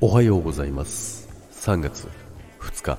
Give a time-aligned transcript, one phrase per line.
[0.00, 1.28] おはようございます。
[1.52, 2.08] 3月
[2.58, 2.98] 2日。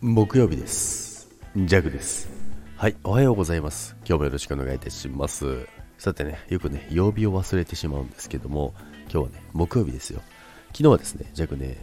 [0.00, 1.28] 木曜日です。
[1.54, 2.28] ジャグです。
[2.76, 3.94] はいおはようございます。
[4.06, 5.68] 今日もよろしくお願いいたします。
[5.98, 8.72] さてねよくね曜日を忘れてしまうんですけども
[9.12, 10.22] 今日はね木曜日ですよ。
[10.68, 11.76] 昨日はですねジャグね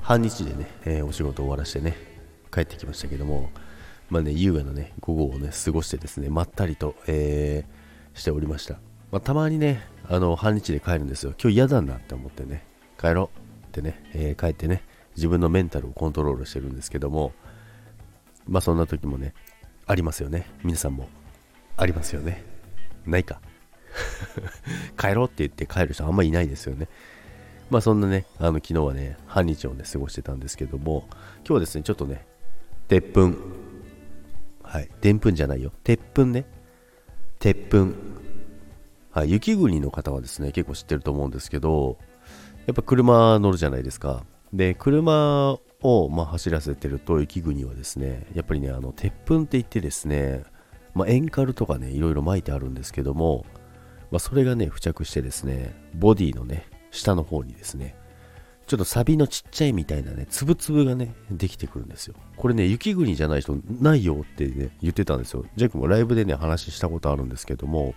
[0.00, 1.96] 半日でね、えー、お仕事を終わらしてね
[2.52, 3.50] 帰ってきましたけども
[4.10, 8.78] まあね優雅なね午後をね過ごしてですねまったりと、えー、しておりました。
[9.14, 11.34] まあ、たまにね、あの、半日で帰るんですよ。
[11.40, 12.64] 今日嫌だなって思ってね、
[13.00, 14.82] 帰ろうってね、えー、帰ってね、
[15.16, 17.32] 自分のメンタルをコントロールしてるんですけども、
[18.46, 19.32] まあそんな時もね、
[19.86, 20.46] ありますよね。
[20.62, 21.08] 皆さんも
[21.76, 22.44] ありますよね。
[23.06, 23.40] ないか。
[24.98, 26.88] 帰ろうって言って帰る人あんまりいないですよね。
[27.70, 31.06] まあそんなね、あの昨日はね、半日をね、過ごしてたんですけども、
[31.38, 32.26] 今日はですね、ちょっとね、
[32.88, 33.32] 鉄粉。
[34.62, 35.72] はい、でんぷんじゃないよ。
[35.84, 36.44] 鉄粉ね。
[37.38, 37.92] 鉄粉。
[39.14, 41.98] はい、雪国の方はですね、結構知ってると思うんですけど、
[42.66, 44.24] やっぱ車乗るじゃないですか。
[44.52, 50.42] で、車を、ま、走らせてると雪国はですね、やっぱりね、あの、鉄粉って言ってですね、
[50.94, 53.46] まあ、エンカルとかね、いろいろ巻いてあるんですけども、
[54.10, 57.94] まあ、それがね、付着してですね、ボディのね、下の方にですね、
[58.66, 62.16] ちょっとサビのちっちゃいみたいなね、つぶつぶがね、できてくるんですよ。
[62.36, 65.44] これね、雪国じゃない人ないよってね、言ってたんですよ。
[65.54, 67.94] ジャックもライブでね、話したことあるんですけども、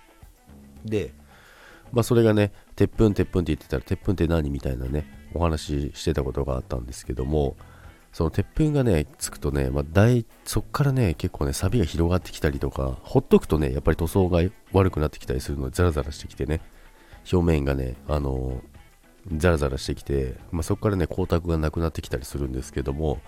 [0.90, 1.12] で、
[1.92, 7.56] まあ、それがね、鉄粉、鉄粉って言ってたら、鉄粉って何みたいなね、お話ししてたことがあったんですけども、
[8.12, 14.40] その鉄粉がね、つくとね、まあ、大そっからね、結構ね、サビが広がってきたりとか、ほっとくとね、やっぱり塗装が
[14.72, 16.60] 悪くなってきたりするので、ザラザラしてきてね、
[17.30, 18.62] 表面がね、あの
[19.36, 23.20] ザラザラしてきて、まあ、そこからね、光沢がなくなってきたりするんですけども、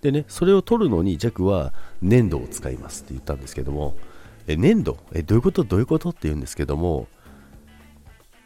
[0.00, 3.96] でね、それを取るのに、弱は粘土を使いますって言ったんですけども、
[4.46, 4.96] え粘土？
[5.12, 5.64] えどういうこと？
[5.64, 6.10] どういうこと？
[6.10, 7.08] って言うんですけども、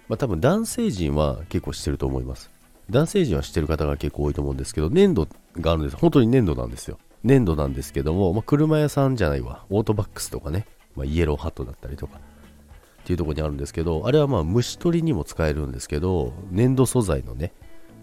[0.08, 2.50] まあ、多分男性陣は結構知ってると思います。
[2.90, 5.26] 男性陣は知ってる方が結構多いと思うんですけど、粘土
[5.58, 5.96] があるんです。
[5.96, 6.98] 本当に粘土なんですよ。
[7.22, 9.64] 粘土なんですけども、まあ、車屋さんじゃないわ。
[9.70, 17.52] オートバックスとかね、まあ、イエローハットだったりとか、っていうところにあるんですけど、あれはまあ虫取りにも使えるんですけど、粘土素材のね、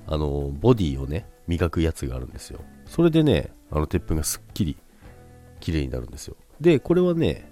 [0.07, 2.59] あの、ボディをね、磨くやつがあるんですよ。
[2.87, 4.77] それでね、あの鉄粉がすっきり
[5.59, 6.35] 綺麗になるんですよ。
[6.59, 7.50] で、これはね、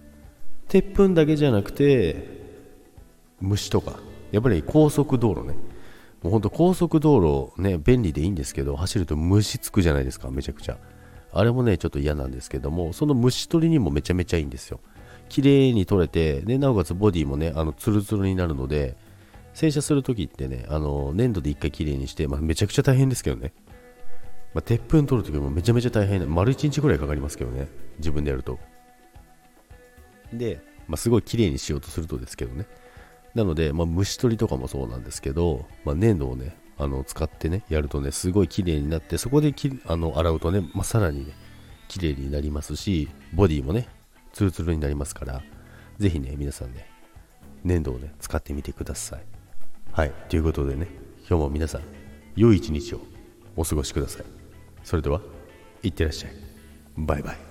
[0.70, 2.28] 鉄粉だけじゃなくて、
[3.42, 4.00] 虫とか、
[4.32, 5.56] やっぱり高速道路ね、
[6.22, 10.78] もうほんと高速道路ね、便利でいいんですけど、走ると虫つくじゃないですか、めちゃくちゃ。
[11.34, 14.80] あれもね、ちょっと嫌なんですけども、その虫取りにもめちゃめちゃいいんですよ。
[15.28, 18.96] 綺麗に取れて、で、なおかつボディもね、あの、ツルツルになるので、
[19.56, 23.54] 洗車するときってね、あの、粘土で一回綺麗にして、まあ、めちゃくちゃ大変ですけどね。
[24.54, 28.60] まあ、鉄粉取るときもめちゃめちゃ大変、丸1日ぐらいかかりますけどね、自分でやると。
[30.34, 32.66] で、まあ、すごい綺麗にしようとするとですけどね。
[33.36, 41.34] なので、まあ、虫取りとかもそうなんですけど、まあ、粘土をね、あの使ってね、やるとね、すごい綺麗になって、そこできあの洗うとね、まあ、さらにね、
[41.88, 43.88] 綺麗になりますし、ボディもね、
[44.34, 45.44] ツルツルになりますから、
[45.98, 46.88] ぜひね、皆さんね、
[47.64, 49.24] 粘土をね、使ってみてください。
[49.92, 50.88] はい、ということでね、
[51.30, 51.82] 今日も皆さん、
[52.36, 53.02] 良い一日を
[53.56, 54.26] お過ごしください。
[54.84, 55.22] それでは、
[55.84, 56.32] いってらっしゃい。
[56.98, 57.49] バイバイ。